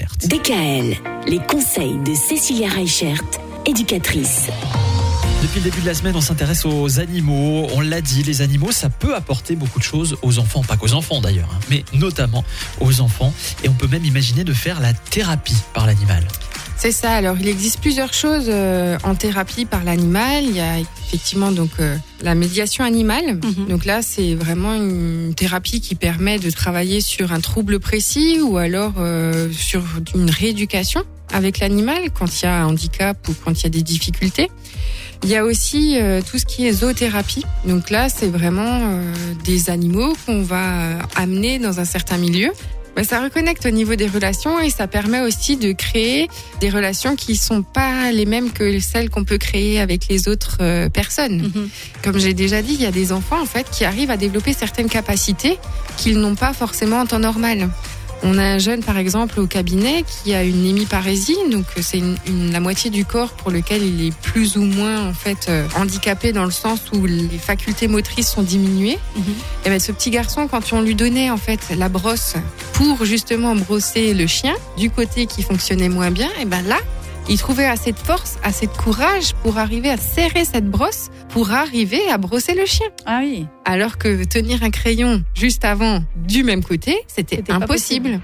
Reichert. 0.00 0.28
DKL, 0.28 0.96
les 1.28 1.38
conseils 1.38 1.98
de 2.04 2.14
Cécilia 2.14 2.68
Reichert, 2.68 3.22
éducatrice. 3.66 4.46
Depuis 5.42 5.60
le 5.60 5.70
début 5.70 5.80
de 5.80 5.86
la 5.86 5.94
semaine, 5.94 6.14
on 6.16 6.20
s'intéresse 6.20 6.66
aux 6.66 7.00
animaux. 7.00 7.66
On 7.72 7.80
l'a 7.80 8.00
dit, 8.00 8.22
les 8.22 8.42
animaux, 8.42 8.72
ça 8.72 8.90
peut 8.90 9.14
apporter 9.14 9.56
beaucoup 9.56 9.78
de 9.78 9.84
choses 9.84 10.16
aux 10.22 10.38
enfants. 10.38 10.62
Pas 10.62 10.76
qu'aux 10.76 10.92
enfants 10.92 11.20
d'ailleurs, 11.20 11.48
hein, 11.54 11.60
mais 11.70 11.84
notamment 11.94 12.44
aux 12.80 13.00
enfants. 13.00 13.32
Et 13.64 13.68
on 13.68 13.72
peut 13.72 13.88
même 13.88 14.04
imaginer 14.04 14.44
de 14.44 14.52
faire 14.52 14.80
la 14.80 14.92
thérapie 14.92 15.56
par 15.72 15.86
l'animal. 15.86 16.26
C'est 16.80 16.92
ça. 16.92 17.12
Alors, 17.12 17.36
il 17.38 17.46
existe 17.46 17.78
plusieurs 17.78 18.14
choses 18.14 18.46
euh, 18.48 18.96
en 19.04 19.14
thérapie 19.14 19.66
par 19.66 19.84
l'animal. 19.84 20.44
Il 20.44 20.56
y 20.56 20.60
a 20.60 20.78
effectivement 20.78 21.52
donc 21.52 21.68
euh, 21.78 21.94
la 22.22 22.34
médiation 22.34 22.84
animale. 22.84 23.34
Mhm. 23.34 23.66
Donc 23.68 23.84
là, 23.84 24.00
c'est 24.00 24.34
vraiment 24.34 24.72
une 24.72 25.34
thérapie 25.34 25.82
qui 25.82 25.94
permet 25.94 26.38
de 26.38 26.48
travailler 26.48 27.02
sur 27.02 27.34
un 27.34 27.40
trouble 27.40 27.80
précis 27.80 28.40
ou 28.40 28.56
alors 28.56 28.94
euh, 28.96 29.52
sur 29.52 29.82
une 30.14 30.30
rééducation 30.30 31.02
avec 31.34 31.58
l'animal 31.58 31.98
quand 32.18 32.40
il 32.40 32.44
y 32.44 32.48
a 32.48 32.62
un 32.62 32.68
handicap 32.68 33.28
ou 33.28 33.34
quand 33.44 33.60
il 33.60 33.64
y 33.64 33.66
a 33.66 33.70
des 33.70 33.82
difficultés. 33.82 34.50
Il 35.22 35.28
y 35.28 35.36
a 35.36 35.44
aussi 35.44 35.98
euh, 35.98 36.22
tout 36.22 36.38
ce 36.38 36.46
qui 36.46 36.66
est 36.66 36.72
zoothérapie. 36.72 37.44
Donc 37.66 37.90
là, 37.90 38.08
c'est 38.08 38.28
vraiment 38.28 38.80
euh, 38.82 39.12
des 39.44 39.68
animaux 39.68 40.14
qu'on 40.24 40.42
va 40.42 40.98
amener 41.14 41.58
dans 41.58 41.78
un 41.78 41.84
certain 41.84 42.16
milieu. 42.16 42.52
Ben, 42.96 43.04
ça 43.04 43.22
reconnecte 43.22 43.64
au 43.66 43.70
niveau 43.70 43.94
des 43.94 44.06
relations 44.06 44.58
et 44.60 44.70
ça 44.70 44.86
permet 44.86 45.20
aussi 45.20 45.56
de 45.56 45.72
créer 45.72 46.28
des 46.60 46.70
relations 46.70 47.16
qui 47.16 47.36
sont 47.36 47.62
pas 47.62 48.10
les 48.12 48.26
mêmes 48.26 48.50
que 48.50 48.78
celles 48.80 49.10
qu'on 49.10 49.24
peut 49.24 49.38
créer 49.38 49.80
avec 49.80 50.08
les 50.08 50.28
autres 50.28 50.58
euh, 50.60 50.88
personnes. 50.88 51.42
Mhm. 51.42 51.68
Comme 52.02 52.18
j'ai 52.18 52.34
déjà 52.34 52.62
dit, 52.62 52.74
il 52.74 52.82
y 52.82 52.86
a 52.86 52.90
des 52.90 53.12
enfants 53.12 53.40
en 53.40 53.46
fait 53.46 53.68
qui 53.70 53.84
arrivent 53.84 54.10
à 54.10 54.16
développer 54.16 54.52
certaines 54.52 54.88
capacités 54.88 55.58
qu'ils 55.96 56.18
n'ont 56.18 56.34
pas 56.34 56.52
forcément 56.52 57.00
en 57.00 57.06
temps 57.06 57.18
normal. 57.18 57.68
On 58.22 58.36
a 58.38 58.42
un 58.44 58.58
jeune 58.58 58.82
par 58.82 58.98
exemple 58.98 59.40
au 59.40 59.46
cabinet 59.46 60.04
qui 60.06 60.34
a 60.34 60.42
une 60.44 60.66
hémiparésie, 60.66 61.36
donc 61.50 61.64
euh, 61.76 61.80
c'est 61.82 61.98
une, 61.98 62.16
une- 62.26 62.52
la 62.52 62.60
moitié 62.60 62.90
du 62.90 63.04
corps 63.06 63.30
pour 63.30 63.50
lequel 63.50 63.82
il 63.82 64.06
est 64.08 64.14
plus 64.14 64.56
ou 64.56 64.62
moins 64.62 65.08
en 65.08 65.14
fait 65.14 65.46
euh, 65.48 65.66
handicapé 65.76 66.32
dans 66.32 66.44
le 66.44 66.50
sens 66.50 66.80
où 66.92 67.06
les 67.06 67.28
facultés 67.38 67.88
motrices 67.88 68.30
sont 68.30 68.42
diminuées. 68.42 68.98
Mhm. 69.16 69.24
Et 69.64 69.68
ben 69.70 69.80
ce 69.80 69.92
petit 69.92 70.10
garçon, 70.10 70.48
quand 70.48 70.72
on 70.72 70.82
lui 70.82 70.94
donnait 70.94 71.30
en 71.30 71.38
fait 71.38 71.60
la 71.76 71.88
brosse 71.88 72.34
pour 72.74 73.04
justement 73.04 73.54
brosser 73.56 74.12
le 74.14 74.26
chien 74.26 74.54
du 74.76 74.90
côté 74.90 75.26
qui 75.26 75.42
fonctionnait 75.42 75.88
moins 75.88 76.10
bien, 76.10 76.28
et 76.40 76.44
ben 76.44 76.62
là, 76.66 76.76
il 77.28 77.38
trouvait 77.38 77.66
assez 77.66 77.92
de 77.92 77.98
force, 77.98 78.38
assez 78.42 78.66
de 78.66 78.72
courage 78.72 79.34
pour 79.42 79.58
arriver 79.58 79.90
à 79.90 79.96
serrer 79.96 80.44
cette 80.44 80.68
brosse 80.68 81.10
pour 81.28 81.52
arriver 81.52 82.08
à 82.10 82.18
brosser 82.18 82.54
le 82.54 82.66
chien. 82.66 82.88
Ah 83.06 83.20
oui. 83.22 83.46
Alors 83.64 83.98
que 83.98 84.24
tenir 84.24 84.62
un 84.62 84.70
crayon 84.70 85.22
juste 85.34 85.64
avant 85.64 86.02
du 86.16 86.44
même 86.44 86.64
côté, 86.64 86.98
c'était 87.06 87.50
impossible. 87.50 88.20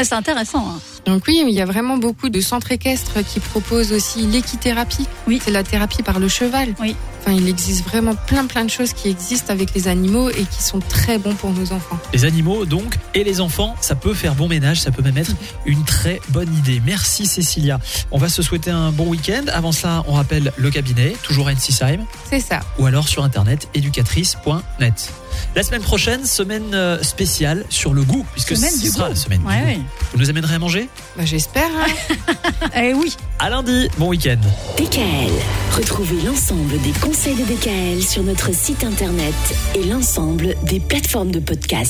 Ah, 0.00 0.04
c'est 0.04 0.14
intéressant. 0.14 0.64
hein. 0.68 0.78
Donc 1.06 1.24
oui, 1.26 1.42
il 1.44 1.52
y 1.52 1.60
a 1.60 1.64
vraiment 1.66 1.96
beaucoup 1.98 2.28
de 2.28 2.40
centres 2.40 2.70
équestres 2.70 3.24
qui 3.26 3.40
proposent 3.40 3.92
aussi 3.92 4.20
l'équithérapie. 4.22 5.06
Oui. 5.26 5.40
C'est 5.44 5.50
la 5.50 5.64
thérapie 5.64 6.02
par 6.04 6.20
le 6.20 6.28
cheval. 6.28 6.74
Oui. 6.80 6.94
Enfin, 7.20 7.32
il 7.32 7.48
existe 7.48 7.84
vraiment 7.84 8.14
plein 8.14 8.46
plein 8.46 8.64
de 8.64 8.70
choses 8.70 8.92
qui 8.92 9.08
existent 9.08 9.52
avec 9.52 9.74
les 9.74 9.88
animaux 9.88 10.30
et 10.30 10.44
qui 10.44 10.62
sont 10.62 10.78
très 10.78 11.18
bons 11.18 11.34
pour 11.34 11.50
nos 11.50 11.72
enfants. 11.72 11.98
Les 12.12 12.24
animaux, 12.24 12.64
donc, 12.64 12.94
et 13.14 13.24
les 13.24 13.40
enfants, 13.40 13.74
ça 13.80 13.96
peut 13.96 14.14
faire 14.14 14.34
bon 14.36 14.46
ménage, 14.48 14.80
ça 14.80 14.92
peut 14.92 15.02
même 15.02 15.18
être 15.18 15.32
une 15.66 15.82
très 15.84 16.20
bonne 16.28 16.54
idée. 16.58 16.80
Merci 16.86 17.26
Cécilia. 17.26 17.80
On 18.12 18.18
va 18.18 18.28
se 18.28 18.40
souhaiter 18.40 18.70
un 18.70 18.92
bon 18.92 19.08
week-end. 19.08 19.42
Avant 19.52 19.72
ça, 19.72 20.04
on 20.06 20.12
rappelle 20.12 20.52
le 20.56 20.70
cabinet, 20.70 21.16
toujours 21.24 21.48
à 21.48 21.52
Ensisheim, 21.52 22.04
C'est 22.30 22.40
ça. 22.40 22.60
ou 22.78 22.86
alors 22.86 23.08
sur 23.08 23.24
internet 23.24 23.68
éducatrice.net. 23.74 25.12
La 25.56 25.62
semaine 25.62 25.82
prochaine, 25.82 26.24
semaine 26.24 26.74
euh, 26.74 27.02
spéciale 27.02 27.64
sur 27.68 27.94
le 27.94 28.02
goût, 28.02 28.24
puisque 28.32 28.56
Semaine 28.56 28.70
ce 28.72 28.80
du 28.80 28.88
sera 28.88 29.04
goût. 29.04 29.10
la 29.10 29.16
semaine 29.16 29.42
Ouais, 29.46 29.58
du 29.58 29.64
ouais. 29.64 29.74
goût. 29.76 29.82
Vous 30.12 30.18
nous 30.20 30.30
amènerez 30.30 30.54
à 30.54 30.58
manger? 30.58 30.88
Bah, 31.16 31.24
J'espère. 31.24 31.68
hein. 31.76 32.34
Eh 32.76 32.92
oui. 32.94 33.16
À 33.38 33.50
lundi, 33.50 33.88
bon 33.98 34.08
week-end. 34.08 34.36
DKL, 34.76 35.30
retrouvez 35.76 36.20
l'ensemble 36.26 36.80
des 36.82 36.90
conseils 37.00 37.34
de 37.36 37.44
DKL 37.44 38.02
sur 38.02 38.22
notre 38.22 38.52
site 38.54 38.84
internet 38.84 39.34
et 39.74 39.84
l'ensemble 39.84 40.54
des 40.64 40.80
plateformes 40.80 41.30
de 41.30 41.38
podcast. 41.38 41.86